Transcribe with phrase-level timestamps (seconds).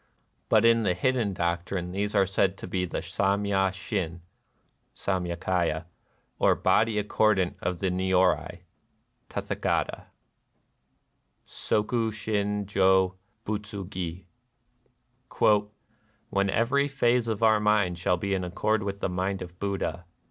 [0.49, 4.23] But in the Hidden Doctrine these are said to be the Sammya Shin
[4.95, 5.85] l^Samya Kayal,
[6.39, 8.61] or Body Accordant of the Nyorai
[9.29, 10.07] [Tathai gata]."
[11.45, 13.13] SOKU SHIN JO
[13.45, 14.25] BUTSU GI."
[16.31, 20.05] When every phase of our mind shall be in accord with the mind of Buddha